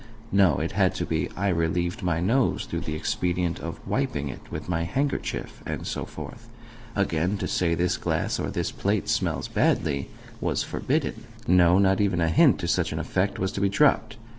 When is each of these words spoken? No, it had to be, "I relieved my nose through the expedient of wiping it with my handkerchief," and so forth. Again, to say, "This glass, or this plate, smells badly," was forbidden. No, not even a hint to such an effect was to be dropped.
No, 0.31 0.57
it 0.57 0.71
had 0.71 0.95
to 0.95 1.05
be, 1.05 1.29
"I 1.37 1.49
relieved 1.49 2.01
my 2.01 2.19
nose 2.19 2.65
through 2.65 2.79
the 2.79 2.95
expedient 2.95 3.59
of 3.59 3.79
wiping 3.87 4.29
it 4.29 4.39
with 4.51 4.67
my 4.67 4.81
handkerchief," 4.83 5.61
and 5.63 5.85
so 5.85 6.05
forth. 6.05 6.49
Again, 6.95 7.37
to 7.37 7.47
say, 7.47 7.75
"This 7.75 7.97
glass, 7.97 8.39
or 8.39 8.49
this 8.49 8.71
plate, 8.71 9.07
smells 9.09 9.47
badly," 9.47 10.09
was 10.39 10.63
forbidden. 10.63 11.25
No, 11.47 11.77
not 11.77 12.01
even 12.01 12.19
a 12.19 12.29
hint 12.29 12.57
to 12.61 12.67
such 12.67 12.91
an 12.91 12.97
effect 12.97 13.37
was 13.37 13.51
to 13.51 13.61
be 13.61 13.69
dropped. 13.69 14.17